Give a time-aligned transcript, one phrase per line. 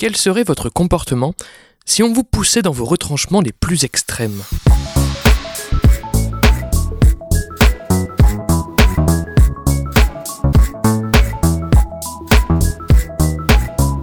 [0.00, 1.34] Quel serait votre comportement
[1.84, 4.44] si on vous poussait dans vos retranchements les plus extrêmes?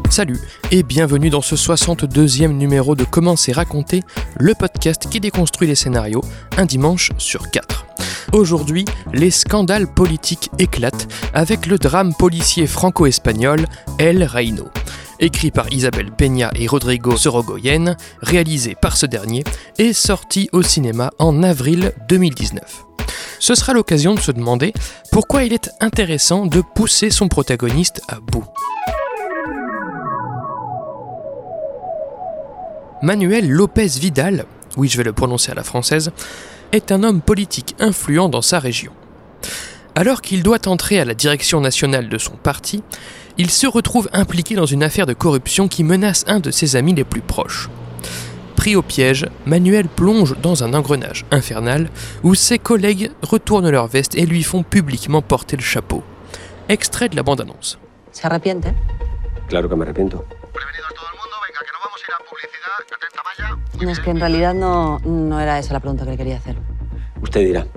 [0.09, 0.37] Salut
[0.71, 4.03] et bienvenue dans ce 62e numéro de Comment c'est raconté,
[4.37, 6.25] le podcast qui déconstruit les scénarios
[6.57, 7.85] un dimanche sur quatre.
[8.33, 8.83] Aujourd'hui,
[9.13, 13.65] les scandales politiques éclatent avec le drame policier franco-espagnol
[13.97, 14.65] El Reino.
[15.19, 19.43] Écrit par Isabelle Peña et Rodrigo Sorogoyen, réalisé par ce dernier
[19.77, 22.85] et sorti au cinéma en avril 2019.
[23.39, 24.73] Ce sera l'occasion de se demander
[25.11, 28.45] pourquoi il est intéressant de pousser son protagoniste à bout.
[33.01, 36.11] Manuel López Vidal, oui je vais le prononcer à la française,
[36.71, 38.91] est un homme politique influent dans sa région.
[39.95, 42.83] Alors qu'il doit entrer à la direction nationale de son parti,
[43.37, 46.93] il se retrouve impliqué dans une affaire de corruption qui menace un de ses amis
[46.93, 47.69] les plus proches.
[48.55, 51.89] Pris au piège, Manuel plonge dans un engrenage infernal
[52.23, 56.03] où ses collègues retournent leur veste et lui font publiquement porter le chapeau.
[56.69, 57.77] Extrait de la bande-annonce.
[58.11, 58.73] ¿Se arrepiente?
[59.49, 60.25] Claro que me arrepiento.
[63.81, 66.55] No, es que en realidad no, no era esa la pregunta que le quería hacer.
[67.21, 67.67] Usted dirá.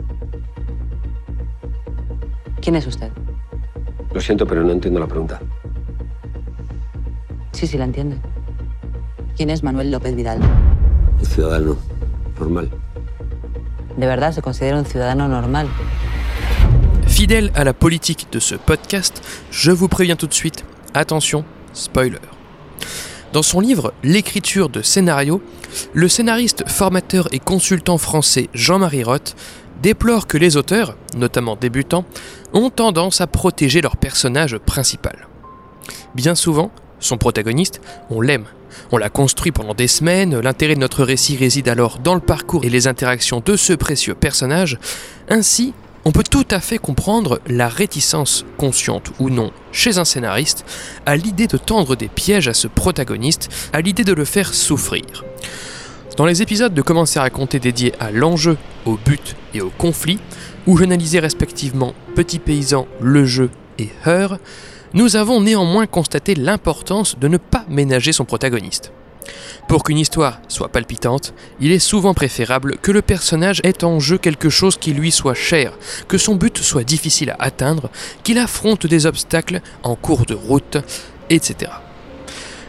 [2.61, 3.11] ¿Quién es usted?
[4.13, 5.41] Lo siento, pero no entiendo la pregunta.
[7.53, 8.17] Sí, sí, la entiende.
[9.37, 10.41] ¿Quién es Manuel López Vidal?
[11.19, 11.77] Un ciudadano
[12.39, 12.71] normal.
[13.97, 15.69] ¿De verdad se considera un ciudadano normal?
[17.07, 19.21] Fidèle à la politique de ce podcast,
[19.51, 20.65] je vous préviens tout de suite,
[20.95, 22.21] attention, spoiler.
[23.33, 25.43] Dans son livre L'écriture de scénario,
[25.93, 29.35] le scénariste, formateur et consultant français Jean-Marie Roth
[29.83, 32.05] déplore que les auteurs, notamment débutants,
[32.53, 35.29] ont tendance à protéger leur personnage principal.
[36.15, 36.71] Bien souvent,
[37.01, 38.47] son protagoniste, on l'aime.
[38.93, 42.65] On l'a construit pendant des semaines, l'intérêt de notre récit réside alors dans le parcours
[42.65, 44.79] et les interactions de ce précieux personnage.
[45.29, 50.65] Ainsi, on peut tout à fait comprendre la réticence, consciente ou non, chez un scénariste,
[51.07, 55.25] à l'idée de tendre des pièges à ce protagoniste, à l'idée de le faire souffrir.
[56.19, 58.57] Dans les épisodes de Comment c'est raconté dédiés à l'enjeu,
[58.87, 60.19] au but et au conflit,
[60.67, 64.39] où j'analysais respectivement Petit Paysan, Le Jeu et Heur,
[64.95, 68.91] nous avons néanmoins constaté l'importance de ne pas ménager son protagoniste.
[69.69, 74.19] Pour qu'une histoire soit palpitante, il est souvent préférable que le personnage ait en jeu
[74.19, 75.79] quelque chose qui lui soit cher,
[76.09, 77.91] que son but soit difficile à atteindre,
[78.25, 80.79] qu'il affronte des obstacles en cours de route,
[81.31, 81.71] etc.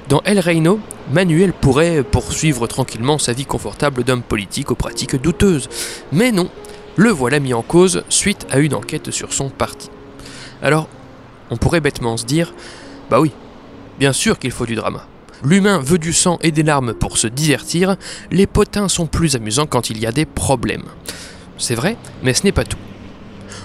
[0.08, 0.80] Dans El Reino,
[1.12, 5.68] Manuel pourrait poursuivre tranquillement sa vie confortable d'homme politique aux pratiques douteuses.
[6.12, 6.50] Mais non,
[6.96, 9.90] le voilà mis en cause suite à une enquête sur son parti.
[10.62, 10.88] Alors,
[11.50, 12.54] on pourrait bêtement se dire,
[13.10, 13.32] bah oui,
[13.98, 15.08] bien sûr qu'il faut du drama.
[15.44, 17.96] L'humain veut du sang et des larmes pour se divertir,
[18.30, 20.86] les potins sont plus amusants quand il y a des problèmes.
[21.58, 22.78] C'est vrai, mais ce n'est pas tout.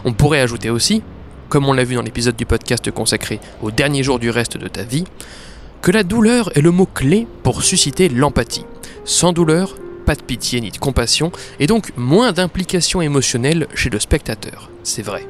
[0.05, 1.03] On pourrait ajouter aussi,
[1.49, 4.69] comme on l'a vu dans l'épisode du podcast consacré au dernier jour du reste de
[4.69, 5.05] ta vie,
[5.84, 8.65] que la douleur est le mot clé pour susciter l'empathie.
[9.05, 11.31] Sans douleur, pas de pitié ni de compassion,
[11.61, 14.71] et donc moins d'implication émotionnelle chez le spectateur.
[14.83, 15.28] C'est vrai.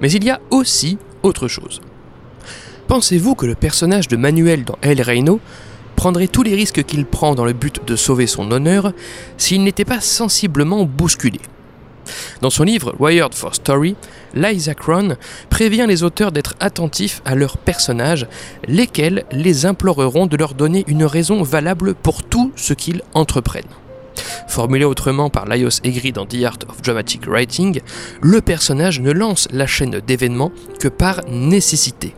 [0.00, 1.80] Mais il y a aussi autre chose.
[2.88, 5.38] Pensez-vous que le personnage de Manuel dans El Reino
[5.94, 8.92] prendrait tous les risques qu'il prend dans le but de sauver son honneur
[9.36, 11.38] s'il n'était pas sensiblement bousculé?
[12.40, 13.96] Dans son livre Wired for Story,
[14.34, 15.16] Liza Cron
[15.48, 18.26] prévient les auteurs d'être attentifs à leurs personnages,
[18.66, 23.64] lesquels les imploreront de leur donner une raison valable pour tout ce qu'ils entreprennent.
[24.48, 27.80] Formulé autrement par Laios Egri dans The Art of Dramatic Writing,
[28.20, 32.14] le personnage ne lance la chaîne d'événements que par nécessité.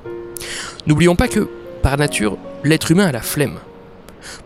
[0.86, 1.48] N'oublions pas que,
[1.82, 3.58] par nature, l'être humain a la flemme.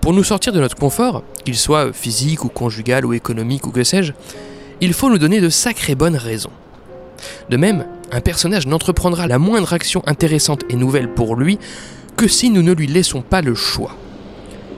[0.00, 3.84] Pour nous sortir de notre confort, qu'il soit physique ou conjugal ou économique ou que
[3.84, 4.12] sais-je,
[4.80, 6.50] il faut nous donner de sacrées bonnes raisons.
[7.50, 11.58] De même, un personnage n'entreprendra la moindre action intéressante et nouvelle pour lui
[12.16, 13.96] que si nous ne lui laissons pas le choix.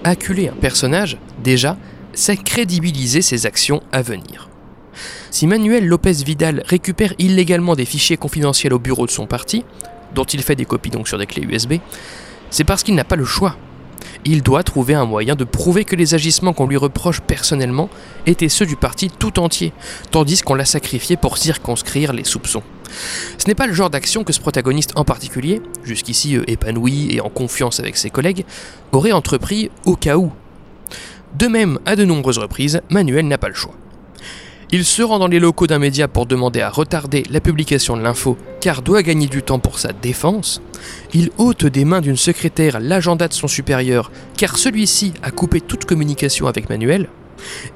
[0.04, 1.76] Acculer un personnage, déjà,
[2.12, 4.48] c'est crédibiliser ses actions à venir.
[5.30, 9.64] Si Manuel Lopez Vidal récupère illégalement des fichiers confidentiels au bureau de son parti,
[10.14, 11.74] dont il fait des copies donc sur des clés USB,
[12.50, 13.56] c'est parce qu'il n'a pas le choix.
[14.24, 17.88] Il doit trouver un moyen de prouver que les agissements qu'on lui reproche personnellement
[18.26, 19.72] étaient ceux du parti tout entier,
[20.10, 22.62] tandis qu'on l'a sacrifié pour circonscrire les soupçons.
[23.38, 27.20] Ce n'est pas le genre d'action que ce protagoniste en particulier, jusqu'ici euh, épanoui et
[27.20, 28.44] en confiance avec ses collègues,
[28.92, 30.32] aurait entrepris au cas où.
[31.34, 33.74] De même, à de nombreuses reprises, Manuel n'a pas le choix.
[34.70, 38.02] Il se rend dans les locaux d'un média pour demander à retarder la publication de
[38.02, 40.60] l'info car doit gagner du temps pour sa défense.
[41.14, 45.86] Il ôte des mains d'une secrétaire l'agenda de son supérieur car celui-ci a coupé toute
[45.86, 47.08] communication avec Manuel.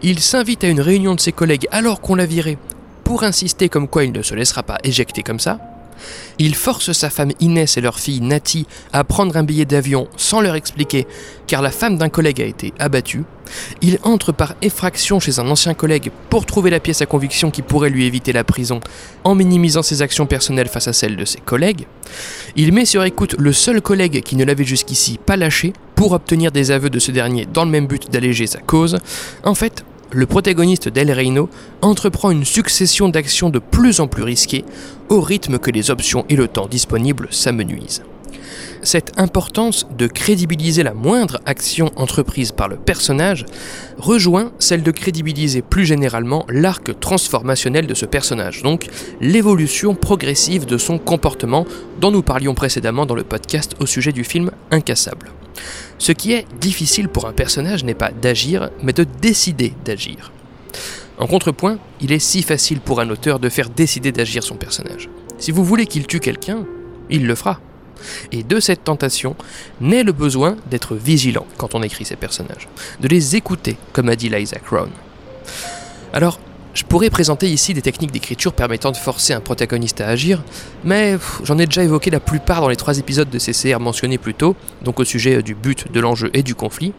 [0.03, 2.59] Il s'invite à une réunion de ses collègues alors qu'on l'a viré
[3.05, 5.61] pour insister comme quoi il ne se laissera pas éjecter comme ça.
[6.39, 10.41] Il force sa femme Inès et leur fille Nati à prendre un billet d'avion sans
[10.41, 11.07] leur expliquer,
[11.47, 13.25] car la femme d'un collègue a été abattue.
[13.83, 17.63] Il entre par effraction chez un ancien collègue pour trouver la pièce à conviction qui
[17.63, 18.81] pourrait lui éviter la prison,
[19.25, 21.87] en minimisant ses actions personnelles face à celles de ses collègues.
[22.57, 26.51] Il met sur écoute le seul collègue qui ne l'avait jusqu'ici pas lâché pour obtenir
[26.51, 28.99] des aveux de ce dernier dans le même but d'alléger sa cause.
[29.45, 31.49] En fait, le protagoniste d'El Reino
[31.81, 34.65] entreprend une succession d'actions de plus en plus risquées
[35.09, 38.03] au rythme que les options et le temps disponibles s'amenuisent.
[38.83, 43.47] Cette importance de crédibiliser la moindre action entreprise par le personnage
[43.97, 48.89] rejoint celle de crédibiliser plus généralement l'arc transformationnel de ce personnage, donc
[49.21, 51.65] l'évolution progressive de son comportement
[52.01, 55.31] dont nous parlions précédemment dans le podcast au sujet du film Incassable.
[55.99, 60.33] Ce qui est difficile pour un personnage n'est pas d'agir, mais de décider d'agir.
[61.19, 65.09] En contrepoint, il est si facile pour un auteur de faire décider d'agir son personnage.
[65.39, 66.65] Si vous voulez qu'il tue quelqu'un,
[67.11, 67.61] il le fera.
[68.33, 69.37] Et de cette tentation
[69.81, 72.69] naît le besoin d'être vigilant quand on écrit ces personnages,
[73.01, 74.91] de les écouter, comme a dit Liza Crown.
[76.13, 76.41] Alors,
[76.75, 80.43] je pourrais présenter ici des techniques d'écriture permettant de forcer un protagoniste à agir,
[80.85, 84.35] mais j'en ai déjà évoqué la plupart dans les trois épisodes de CCR mentionnés plus
[84.35, 86.95] tôt, donc au sujet du but, de l'enjeu et du conflit.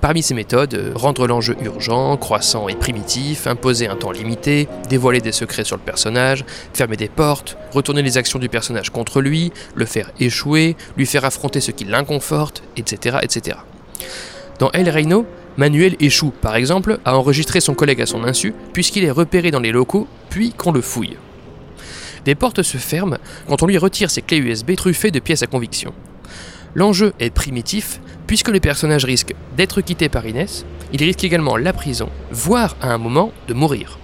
[0.00, 5.20] Parmi ces méthodes, euh, rendre l'enjeu urgent, croissant et primitif, imposer un temps limité, dévoiler
[5.20, 6.44] des secrets sur le personnage,
[6.74, 11.24] fermer des portes, retourner les actions du personnage contre lui, le faire échouer, lui faire
[11.24, 13.58] affronter ce qui l'inconforte, etc., etc.
[14.58, 15.26] Dans El Reino,
[15.56, 19.60] Manuel échoue, par exemple, à enregistrer son collègue à son insu, puisqu'il est repéré dans
[19.60, 21.16] les locaux, puis qu'on le fouille.
[22.24, 23.18] Des portes se ferment
[23.48, 25.92] quand on lui retire ses clés USB truffées de pièces à conviction.
[26.74, 31.72] L'enjeu est primitif, puisque le personnage risque d'être quitté par Inès, il risque également la
[31.72, 33.98] prison, voire à un moment de mourir.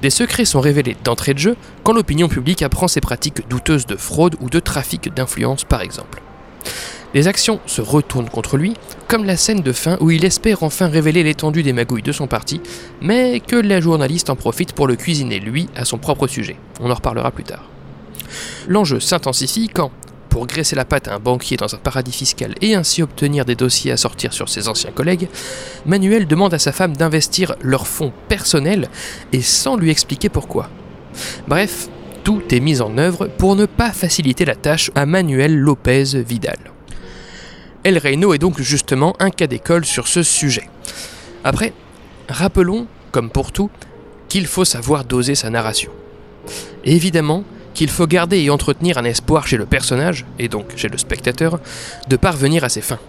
[0.00, 3.96] Des secrets sont révélés d'entrée de jeu quand l'opinion publique apprend ses pratiques douteuses de
[3.96, 6.20] fraude ou de trafic d'influence par exemple.
[7.14, 8.74] Les actions se retournent contre lui,
[9.06, 12.26] comme la scène de fin où il espère enfin révéler l'étendue des magouilles de son
[12.26, 12.60] parti,
[13.02, 16.56] mais que la journaliste en profite pour le cuisiner lui à son propre sujet.
[16.80, 17.68] On en reparlera plus tard.
[18.66, 19.90] L'enjeu s'intensifie quand,
[20.30, 23.54] pour graisser la patte à un banquier dans un paradis fiscal et ainsi obtenir des
[23.54, 25.28] dossiers à sortir sur ses anciens collègues,
[25.84, 28.88] Manuel demande à sa femme d'investir leurs fonds personnels
[29.34, 30.70] et sans lui expliquer pourquoi.
[31.46, 31.88] Bref,
[32.24, 36.58] tout est mis en œuvre pour ne pas faciliter la tâche à Manuel Lopez Vidal.
[37.84, 40.68] El Reino est donc justement un cas d'école sur ce sujet.
[41.42, 41.72] Après,
[42.28, 43.70] rappelons, comme pour tout,
[44.28, 45.90] qu'il faut savoir doser sa narration.
[46.84, 47.44] évidemment,
[47.74, 51.58] qu'il faut garder et entretenir un espoir chez le personnage, et donc chez le spectateur,
[52.08, 53.00] de parvenir à ses fins.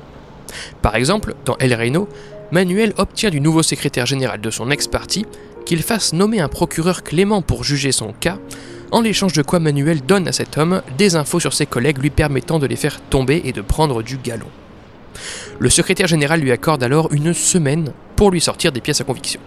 [0.82, 2.08] Par exemple, dans El Reino,
[2.52, 5.26] Manuel obtient du nouveau secrétaire général de son ex-parti
[5.66, 8.38] qu'il fasse nommer un procureur clément pour juger son cas,
[8.92, 12.10] en l'échange de quoi Manuel donne à cet homme des infos sur ses collègues lui
[12.10, 14.50] permettant de les faire tomber et de prendre du galon.
[15.60, 19.40] Le secrétaire général lui accorde alors une semaine pour lui sortir des pièces à conviction.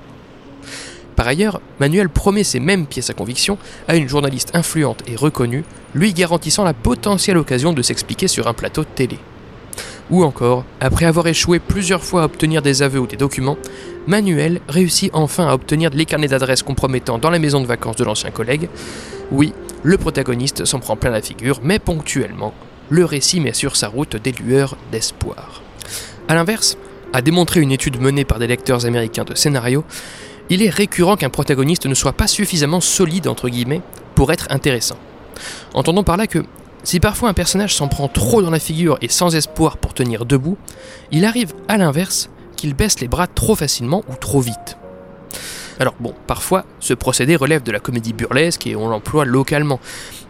[1.17, 3.57] Par ailleurs, Manuel promet ces mêmes pièces à conviction
[3.89, 5.65] à une journaliste influente et reconnue,
[5.95, 9.19] lui garantissant la potentielle occasion de s'expliquer sur un plateau télé.
[10.11, 13.57] Ou encore, après avoir échoué plusieurs fois à obtenir des aveux ou des documents,
[14.07, 18.05] Manuel réussit enfin à obtenir les carnets d'adresses compromettants dans la maison de vacances de
[18.05, 18.69] l'ancien collègue.
[19.33, 19.53] Oui,
[19.83, 22.55] le protagoniste s'en prend plein la figure, mais ponctuellement,
[22.89, 25.63] le récit met sur sa route des lueurs d'espoir.
[26.29, 26.77] A l'inverse,
[27.13, 29.85] à démontrer une étude menée par des lecteurs américains de scénario,
[30.51, 33.83] il est récurrent qu'un protagoniste ne soit pas suffisamment solide entre guillemets
[34.15, 34.99] pour être intéressant.
[35.75, 36.45] Entendons par là que
[36.85, 40.25] si parfois un personnage s'en prend trop dans la figure et sans espoir pour tenir
[40.25, 40.57] debout,
[41.11, 44.77] il arrive à l'inverse qu'il baisse les bras trop facilement ou trop vite.
[45.79, 49.81] Alors bon, parfois, ce procédé relève de la comédie burlesque et on l'emploie localement,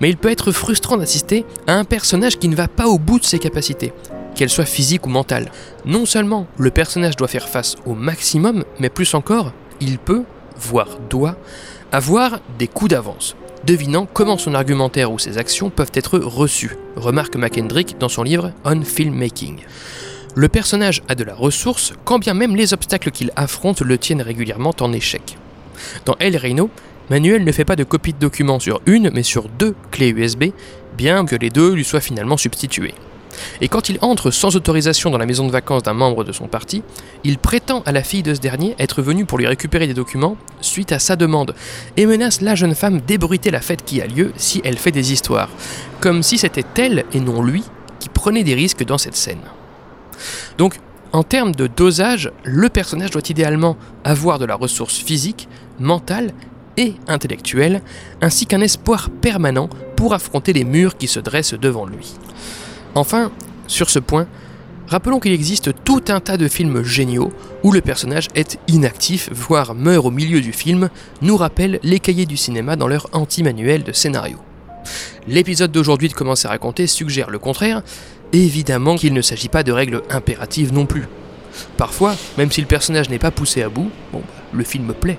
[0.00, 3.20] mais il peut être frustrant d'assister à un personnage qui ne va pas au bout
[3.20, 3.92] de ses capacités,
[4.34, 5.52] qu'elles soient physiques ou mentales.
[5.84, 10.24] Non seulement le personnage doit faire face au maximum, mais plus encore, il peut,
[10.58, 11.36] voire doit,
[11.92, 17.36] avoir des coups d'avance, devinant comment son argumentaire ou ses actions peuvent être reçues, remarque
[17.36, 19.58] McKendrick dans son livre On Filmmaking.
[20.38, 24.20] Le personnage a de la ressource, quand bien même les obstacles qu'il affronte le tiennent
[24.20, 25.38] régulièrement en échec.
[26.04, 26.68] Dans El Reino,
[27.08, 30.50] Manuel ne fait pas de copie de documents sur une, mais sur deux clés USB,
[30.94, 32.92] bien que les deux lui soient finalement substituées.
[33.62, 36.48] Et quand il entre sans autorisation dans la maison de vacances d'un membre de son
[36.48, 36.82] parti,
[37.24, 40.36] il prétend à la fille de ce dernier être venu pour lui récupérer des documents
[40.60, 41.54] suite à sa demande,
[41.96, 45.14] et menace la jeune femme d'ébruiter la fête qui a lieu si elle fait des
[45.14, 45.48] histoires,
[46.00, 47.64] comme si c'était elle et non lui
[48.00, 49.40] qui prenait des risques dans cette scène.
[50.58, 50.78] Donc,
[51.12, 56.32] en termes de dosage, le personnage doit idéalement avoir de la ressource physique, mentale
[56.76, 57.80] et intellectuelle,
[58.20, 62.14] ainsi qu'un espoir permanent pour affronter les murs qui se dressent devant lui.
[62.94, 63.30] Enfin,
[63.66, 64.26] sur ce point,
[64.88, 67.32] rappelons qu'il existe tout un tas de films géniaux
[67.62, 70.90] où le personnage est inactif, voire meurt au milieu du film,
[71.22, 74.38] nous rappellent les cahiers du cinéma dans leur anti-manuel de scénario.
[75.26, 77.82] L'épisode d'aujourd'hui de Commencer à raconter suggère le contraire,
[78.32, 81.04] évidemment qu'il ne s'agit pas de règles impératives non plus.
[81.76, 85.18] Parfois, même si le personnage n'est pas poussé à bout, bon, bah, le film plaît.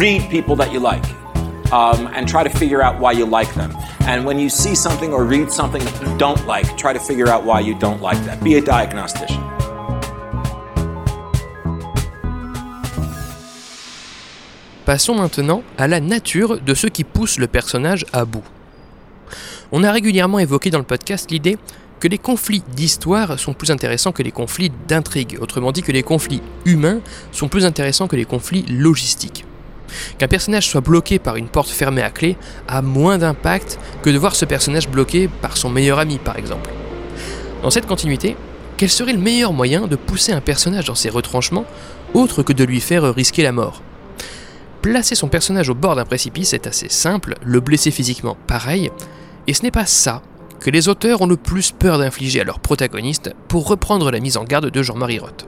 [0.00, 1.04] read people that you like
[1.72, 3.70] um, and try to figure out why you like them.
[4.02, 7.28] And when you see something or read something that you don't like, try to figure
[7.28, 8.42] out why you don't like that.
[8.42, 9.59] Be a diagnostician.
[14.90, 18.42] Passons maintenant à la nature de ce qui pousse le personnage à bout.
[19.70, 21.58] On a régulièrement évoqué dans le podcast l'idée
[22.00, 26.02] que les conflits d'histoire sont plus intéressants que les conflits d'intrigue, autrement dit que les
[26.02, 26.98] conflits humains
[27.30, 29.44] sont plus intéressants que les conflits logistiques.
[30.18, 34.18] Qu'un personnage soit bloqué par une porte fermée à clé a moins d'impact que de
[34.18, 36.68] voir ce personnage bloqué par son meilleur ami par exemple.
[37.62, 38.34] Dans cette continuité,
[38.76, 41.64] quel serait le meilleur moyen de pousser un personnage dans ses retranchements
[42.12, 43.82] autre que de lui faire risquer la mort?
[44.82, 48.90] Placer son personnage au bord d'un précipice est assez simple, le blesser physiquement pareil,
[49.46, 50.22] et ce n'est pas ça
[50.58, 54.38] que les auteurs ont le plus peur d'infliger à leurs protagonistes pour reprendre la mise
[54.38, 55.46] en garde de Jean-Marie Roth.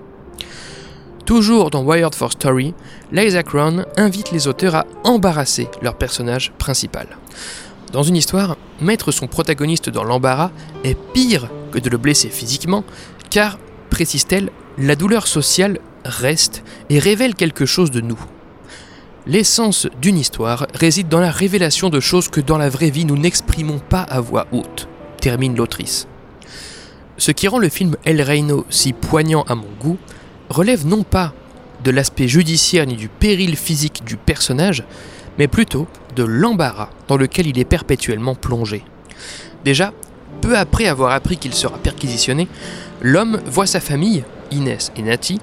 [1.25, 2.75] Toujours dans Wired for Story,
[3.11, 7.07] Liza Cron invite les auteurs à embarrasser leur personnage principal.
[7.93, 10.51] Dans une histoire, mettre son protagoniste dans l'embarras
[10.85, 12.85] est pire que de le blesser physiquement,
[13.31, 13.59] car,
[13.89, 18.19] précise-t-elle, la douleur sociale reste et révèle quelque chose de nous.
[19.25, 23.17] L'essence d'une histoire réside dans la révélation de choses que dans la vraie vie nous
[23.17, 24.89] n'exprimons pas à voix haute,
[25.21, 26.09] termine l'autrice.
[27.19, 29.97] Ce qui rend le film El Reino si poignant à mon goût,
[30.49, 31.35] relève non pas
[31.85, 34.83] de l'aspect judiciaire ni du péril physique du personnage,
[35.39, 35.87] mais plutôt
[36.17, 38.83] de l'embarras dans lequel il est perpétuellement plongé.
[39.65, 39.93] Déjà,
[40.41, 42.49] peu après avoir appris qu'il sera perquisitionné,
[43.01, 45.39] l'homme voit sa famille, Inès et Nati,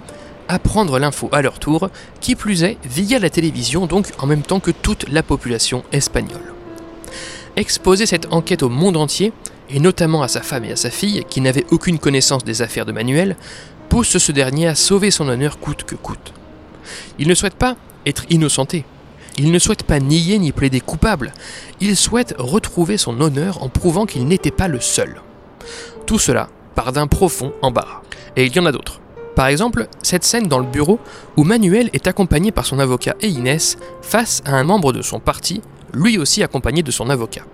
[0.49, 1.89] apprendre l'info à leur tour,
[2.19, 6.53] qui plus est via la télévision, donc en même temps que toute la population espagnole.
[7.55, 9.31] Exposer cette enquête au monde entier,
[9.69, 12.85] et notamment à sa femme et à sa fille, qui n'avaient aucune connaissance des affaires
[12.85, 13.37] de Manuel,
[13.87, 16.33] pousse ce dernier à sauver son honneur coûte que coûte.
[17.19, 17.75] Il ne souhaite pas
[18.05, 18.85] être innocenté.
[19.37, 21.33] Il ne souhaite pas nier ni plaider coupable.
[21.79, 25.21] Il souhaite retrouver son honneur en prouvant qu'il n'était pas le seul.
[26.05, 28.01] Tout cela part d'un profond embarras.
[28.35, 28.99] Et il y en a d'autres.
[29.39, 30.99] Par exemple, cette scène dans le bureau
[31.37, 35.21] où Manuel est accompagné par son avocat et Inès face à un membre de son
[35.21, 35.61] parti,
[35.93, 37.45] lui aussi accompagné de son avocat.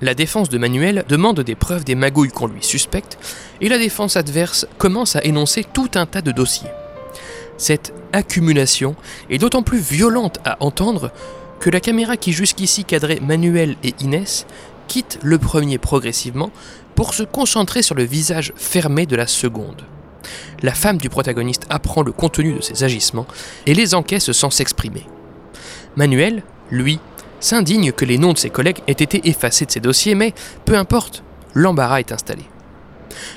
[0.00, 3.18] La défense de Manuel demande des preuves des magouilles qu'on lui suspecte,
[3.60, 6.70] et la défense adverse commence à énoncer tout un tas de dossiers.
[7.58, 8.94] Cette accumulation
[9.28, 11.10] est d'autant plus violente à entendre
[11.58, 14.46] que la caméra qui jusqu'ici cadrait Manuel et Inès
[14.86, 16.52] quitte le premier progressivement
[16.94, 19.82] pour se concentrer sur le visage fermé de la seconde.
[20.62, 23.26] La femme du protagoniste apprend le contenu de ses agissements
[23.66, 25.06] et les encaisse sans s'exprimer.
[25.96, 26.98] Manuel, lui,
[27.40, 30.76] s'indigne que les noms de ses collègues aient été effacés de ses dossiers, mais peu
[30.76, 31.22] importe,
[31.54, 32.42] l'embarras est installé.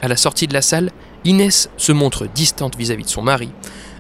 [0.02, 0.92] À la sortie de la salle,
[1.26, 3.52] Inès se montre distante vis-à-vis de son mari,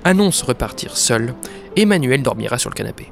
[0.03, 1.35] annonce repartir seule,
[1.75, 3.11] et Manuel dormira sur le canapé.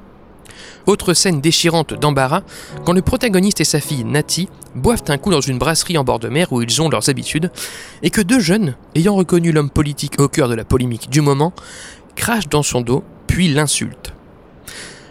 [0.88, 2.44] Autre scène déchirante d'embarras,
[2.86, 6.20] quand le protagoniste et sa fille Nati boivent un coup dans une brasserie en bord
[6.20, 7.52] de mer où ils ont leurs habitudes,
[8.04, 11.52] et que deux jeunes, ayant reconnu l'homme politique au cœur de la polémique du moment,
[12.16, 14.14] crachent dans son dos, puis l'insultent.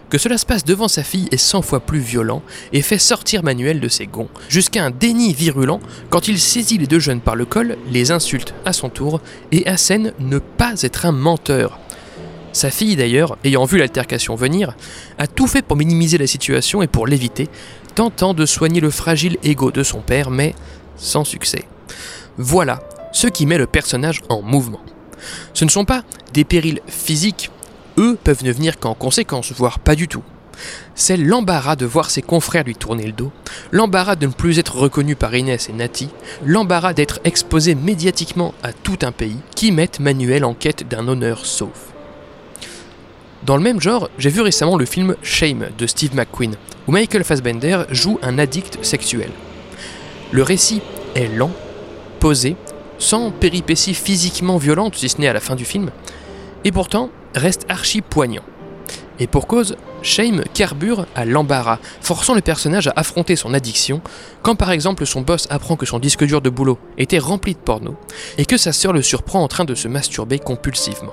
[0.09, 2.43] Que cela se passe devant sa fille est cent fois plus violent
[2.73, 6.87] et fait sortir Manuel de ses gonds, jusqu'à un déni virulent quand il saisit les
[6.87, 9.21] deux jeunes par le col, les insulte à son tour
[9.53, 11.79] et assène ne pas être un menteur.
[12.57, 14.79] Sa fille d'ailleurs, ayant vu l'altercation venir,
[15.19, 17.51] a tout fait pour minimiser la situation et pour l'éviter,
[17.95, 20.55] tentant de soigner le fragile ego de son père, mais
[20.97, 21.65] sans succès.
[22.39, 22.79] Voilà
[23.13, 24.81] ce qui met le personnage en mouvement.
[25.53, 27.51] Ce ne sont pas des périls physiques
[27.99, 30.23] eux peuvent ne venir qu'en conséquence, voire pas du tout.
[30.95, 33.33] C'est l'embarras de voir ses confrères lui tourner le dos,
[33.71, 36.09] l'embarras de ne plus être reconnu par Inès et Nati,
[36.43, 41.45] l'embarras d'être exposé médiatiquement à tout un pays qui mettent Manuel en quête d'un honneur
[41.45, 41.96] sauf.
[43.47, 46.57] Dans le même genre, j'ai vu récemment le film Shame de Steve McQueen,
[46.89, 49.31] où Michael Fassbender joue un addict sexuel.
[50.33, 50.83] Le récit
[51.15, 51.53] est lent,
[52.19, 52.57] posé,
[52.99, 55.91] sans péripéties physiquement violentes si ce n'est à la fin du film,
[56.65, 58.43] et pourtant reste archi poignant.
[59.21, 64.01] Et pour cause, Shame carbure à l'embarras, forçant le personnage à affronter son addiction,
[64.43, 67.61] quand par exemple son boss apprend que son disque dur de boulot était rempli de
[67.61, 67.95] porno,
[68.39, 71.13] et que sa sœur le surprend en train de se masturber compulsivement.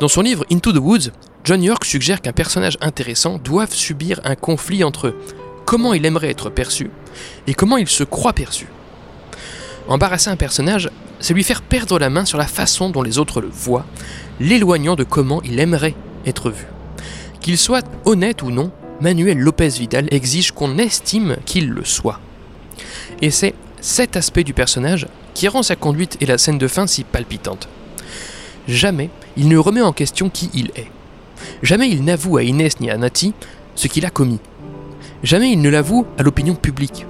[0.00, 1.10] Dans son livre Into the Woods,
[1.44, 5.14] John York suggère qu'un personnage intéressant doive subir un conflit entre
[5.66, 6.90] comment il aimerait être perçu
[7.46, 8.66] et comment il se croit perçu.
[9.88, 10.88] Embarrasser un personnage,
[11.18, 13.84] c'est lui faire perdre la main sur la façon dont les autres le voient,
[14.40, 16.64] l'éloignant de comment il aimerait être vu.
[17.42, 18.70] Qu'il soit honnête ou non,
[19.02, 22.20] Manuel Lopez Vidal exige qu'on estime qu'il le soit.
[23.20, 26.86] Et c'est cet aspect du personnage qui rend sa conduite et la scène de fin
[26.86, 27.68] si palpitantes.
[28.66, 30.90] Jamais il ne remet en question qui il est.
[31.62, 33.34] Jamais il n'avoue à Inès ni à Nati
[33.74, 34.40] ce qu'il a commis.
[35.22, 37.06] Jamais il ne l'avoue à l'opinion publique.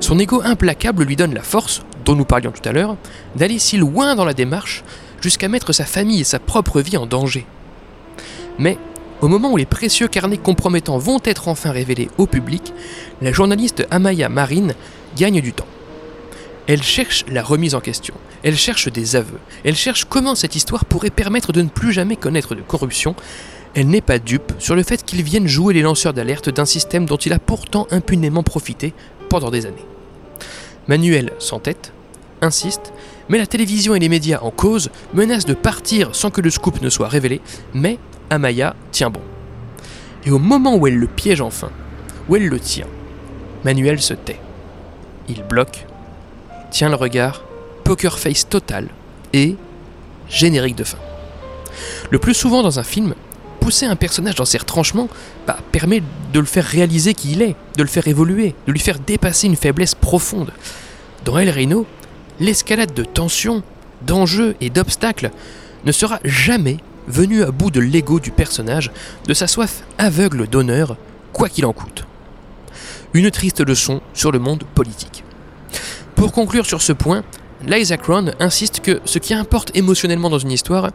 [0.00, 2.96] Son ego implacable lui donne la force, dont nous parlions tout à l'heure,
[3.34, 4.84] d'aller si loin dans la démarche
[5.20, 7.46] jusqu'à mettre sa famille et sa propre vie en danger.
[8.58, 8.78] Mais,
[9.20, 12.72] au moment où les précieux carnets compromettants vont être enfin révélés au public,
[13.22, 14.74] la journaliste Amaya Marine
[15.16, 15.66] gagne du temps.
[16.68, 20.84] Elle cherche la remise en question, elle cherche des aveux, elle cherche comment cette histoire
[20.84, 23.14] pourrait permettre de ne plus jamais connaître de corruption.
[23.74, 27.06] Elle n'est pas dupe sur le fait qu'ils viennent jouer les lanceurs d'alerte d'un système
[27.06, 28.94] dont il a pourtant impunément profité
[29.28, 29.84] pendant des années.
[30.88, 31.92] Manuel s'entête,
[32.40, 32.92] insiste,
[33.28, 36.80] met la télévision et les médias en cause, menace de partir sans que le scoop
[36.80, 37.40] ne soit révélé,
[37.74, 37.98] mais
[38.30, 39.20] Amaya tient bon.
[40.24, 41.70] Et au moment où elle le piège enfin,
[42.28, 42.88] où elle le tient,
[43.64, 44.40] Manuel se tait.
[45.28, 45.86] Il bloque,
[46.76, 47.42] tient le regard,
[47.84, 48.88] poker face total
[49.32, 49.56] et
[50.28, 50.98] générique de fin.
[52.10, 53.14] Le plus souvent dans un film,
[53.60, 55.08] pousser un personnage dans ses retranchements
[55.46, 56.02] bah, permet
[56.34, 59.46] de le faire réaliser qui il est, de le faire évoluer, de lui faire dépasser
[59.46, 60.52] une faiblesse profonde.
[61.24, 61.86] Dans El Reno,
[62.40, 63.62] l'escalade de tensions,
[64.02, 65.30] d'enjeux et d'obstacles
[65.86, 66.76] ne sera jamais
[67.08, 68.90] venue à bout de l'ego du personnage,
[69.26, 70.98] de sa soif aveugle d'honneur,
[71.32, 72.04] quoi qu'il en coûte.
[73.14, 75.24] Une triste leçon sur le monde politique.
[76.16, 77.22] Pour conclure sur ce point,
[77.64, 80.90] Liza Cron insiste que ce qui importe émotionnellement dans une histoire,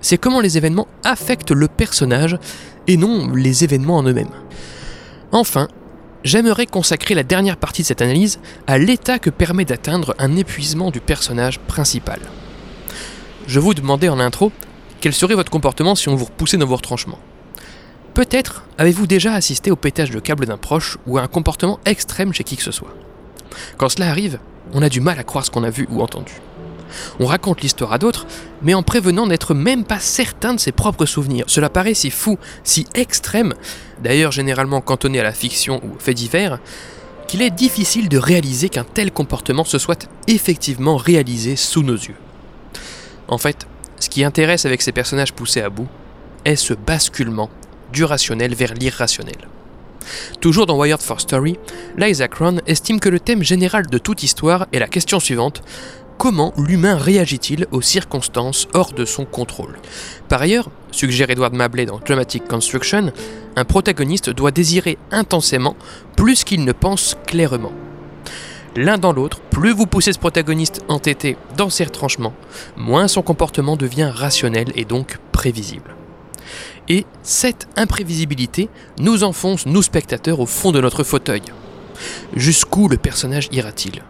[0.00, 2.38] c'est comment les événements affectent le personnage
[2.86, 4.28] et non les événements en eux-mêmes.
[5.32, 5.68] Enfin,
[6.24, 10.90] j'aimerais consacrer la dernière partie de cette analyse à l'état que permet d'atteindre un épuisement
[10.90, 12.18] du personnage principal.
[13.46, 14.52] Je vous demandais en intro
[15.00, 17.18] quel serait votre comportement si on vous repoussait dans vos retranchements?
[18.12, 22.32] Peut-être avez-vous déjà assisté au pétage de câble d'un proche ou à un comportement extrême
[22.32, 22.94] chez qui que ce soit.
[23.76, 24.38] Quand cela arrive,
[24.72, 26.32] on a du mal à croire ce qu'on a vu ou entendu.
[27.18, 28.26] On raconte l'histoire à d'autres,
[28.62, 31.44] mais en prévenant d'être même pas certain de ses propres souvenirs.
[31.48, 33.54] Cela paraît si fou, si extrême,
[34.02, 36.58] d'ailleurs généralement cantonné à la fiction ou faits divers,
[37.26, 42.16] qu'il est difficile de réaliser qu'un tel comportement se soit effectivement réalisé sous nos yeux.
[43.28, 43.66] En fait,
[43.98, 45.88] ce qui intéresse avec ces personnages poussés à bout
[46.44, 47.50] est ce basculement
[47.92, 49.48] du rationnel vers l'irrationnel.
[50.40, 51.56] Toujours dans Wired for Story,
[51.96, 55.62] Liza Cron estime que le thème général de toute histoire est la question suivante
[56.18, 59.78] comment l'humain réagit-il aux circonstances hors de son contrôle?
[60.28, 63.12] Par ailleurs, suggère Edward Mabley dans Dramatic Construction,
[63.56, 65.76] un protagoniste doit désirer intensément
[66.16, 67.72] plus qu'il ne pense clairement.
[68.76, 72.34] L'un dans l'autre, plus vous poussez ce protagoniste entêté dans ses retranchements,
[72.76, 75.94] moins son comportement devient rationnel et donc prévisible.
[76.88, 78.68] Et cette imprévisibilité
[78.98, 81.42] nous enfonce, nous spectateurs, au fond de notre fauteuil.
[82.34, 84.02] Jusqu'où le personnage ira-t-il?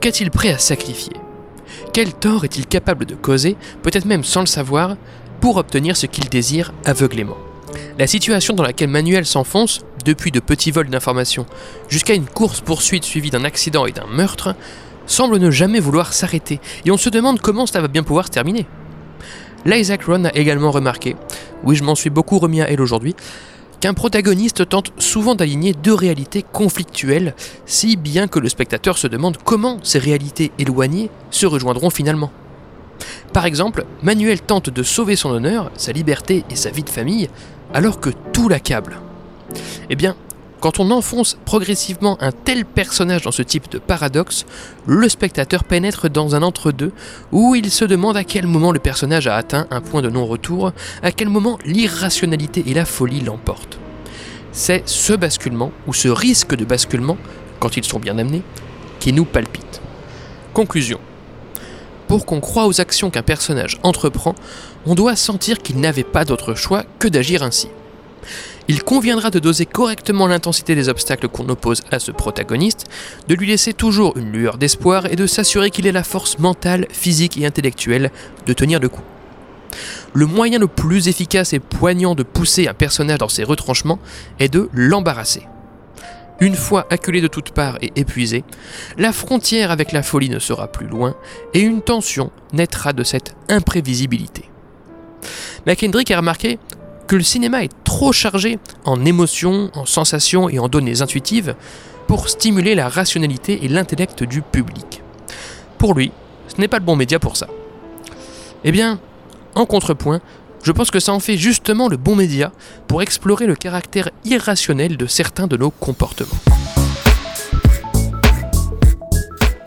[0.00, 1.14] Qu'est-il prêt à sacrifier?
[1.92, 4.96] Quel tort est-il capable de causer, peut-être même sans le savoir,
[5.40, 7.36] pour obtenir ce qu'il désire aveuglément?
[7.98, 11.46] La situation dans laquelle Manuel s'enfonce depuis de petits vols d'informations
[11.88, 14.54] jusqu'à une course-poursuite suivie d'un accident et d'un meurtre,
[15.06, 18.30] semble ne jamais vouloir s'arrêter, et on se demande comment cela va bien pouvoir se
[18.30, 18.66] terminer.
[19.64, 21.16] L'Isaac Ron a également remarqué,
[21.64, 23.14] oui je m'en suis beaucoup remis à elle aujourd'hui,
[23.80, 27.34] qu'un protagoniste tente souvent d'aligner deux réalités conflictuelles,
[27.66, 32.30] si bien que le spectateur se demande comment ces réalités éloignées se rejoindront finalement.
[33.32, 37.28] Par exemple, Manuel tente de sauver son honneur, sa liberté et sa vie de famille,
[37.74, 38.98] alors que tout l'accable.
[39.90, 40.16] Eh bien,
[40.60, 44.46] quand on enfonce progressivement un tel personnage dans ce type de paradoxe,
[44.86, 46.92] le spectateur pénètre dans un entre-deux
[47.30, 50.72] où il se demande à quel moment le personnage a atteint un point de non-retour,
[51.02, 53.78] à quel moment l'irrationalité et la folie l'emportent.
[54.52, 57.18] C'est ce basculement, ou ce risque de basculement,
[57.60, 58.42] quand ils sont bien amenés,
[58.98, 59.80] qui nous palpite.
[60.54, 60.98] Conclusion.
[62.08, 64.36] pour qu'on croie aux actions qu'un personnage entreprend,
[64.86, 67.68] on doit sentir qu'il n'avait pas d'autre choix que d'agir ainsi.
[68.68, 72.86] Il conviendra de doser correctement l'intensité des obstacles qu'on oppose à ce protagoniste,
[73.28, 76.86] de lui laisser toujours une lueur d'espoir et de s'assurer qu'il ait la force mentale,
[76.90, 78.10] physique et intellectuelle
[78.44, 79.02] de tenir le coup.
[80.14, 84.00] Le moyen le plus efficace et poignant de pousser un personnage dans ses retranchements
[84.40, 85.46] est de l'embarrasser.
[86.40, 88.44] Une fois acculé de toutes parts et épuisé,
[88.98, 91.14] la frontière avec la folie ne sera plus loin
[91.54, 94.50] et une tension naîtra de cette imprévisibilité.
[95.66, 96.58] McKendrick a remarqué
[97.06, 101.54] que le cinéma est trop chargé en émotions, en sensations et en données intuitives
[102.06, 105.02] pour stimuler la rationalité et l'intellect du public.
[105.78, 106.12] Pour lui,
[106.48, 107.48] ce n'est pas le bon média pour ça.
[108.64, 108.98] Eh bien,
[109.54, 110.20] en contrepoint,
[110.62, 112.52] je pense que ça en fait justement le bon média
[112.88, 116.75] pour explorer le caractère irrationnel de certains de nos comportements.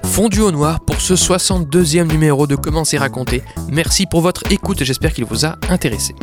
[0.10, 3.43] Fondu au noir pour ce 62e numéro de Comment c'est raconté.
[3.72, 6.15] Merci pour votre écoute j'espère qu'il vous a intéressé.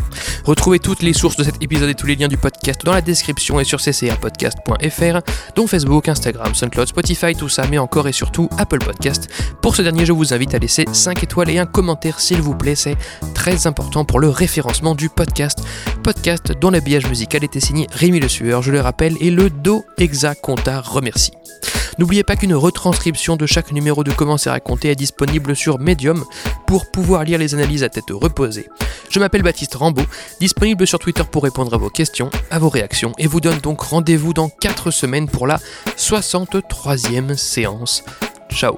[0.44, 3.00] Retrouvez toutes les sources de cet épisode et tous les liens du podcast dans la
[3.00, 5.20] description et sur ccapodcast.fr,
[5.54, 9.28] dont Facebook, Instagram, SoundCloud, Spotify, tout ça, mais encore et surtout Apple Podcast.
[9.62, 12.56] Pour ce dernier, je vous invite à laisser 5 étoiles et un commentaire s'il vous
[12.56, 12.96] plaît, c'est
[13.34, 15.60] très important pour le référencement du podcast.
[16.02, 19.84] Podcast dont l'habillage musical était signé Rémi Le Sueur, je le rappelle, et le Do
[19.96, 21.32] Exa Conta remercie.
[21.98, 26.24] N'oubliez pas qu'une retranscription de chaque numéro de Comment c'est raconté est disponible sur Medium
[26.66, 28.68] pour pouvoir lire les analyses à tête reposée.
[29.08, 30.04] Je m'appelle Baptiste Rambaud,
[30.40, 33.80] disponible sur Twitter pour répondre à vos questions, à vos réactions, et vous donne donc
[33.80, 35.58] rendez-vous dans 4 semaines pour la
[35.96, 38.04] 63e séance.
[38.50, 38.76] Ciao